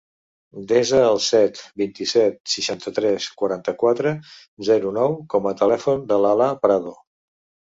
Desa 0.69 1.01
el 1.09 1.19
set, 1.25 1.59
vint-i-set, 1.81 2.39
seixanta-tres, 2.55 3.27
quaranta-quatre, 3.43 4.15
zero, 4.71 4.95
nou 4.99 5.17
com 5.35 5.51
a 5.53 5.57
telèfon 5.61 6.03
de 6.15 6.19
l'Alaa 6.25 6.61
Prado. 6.67 6.97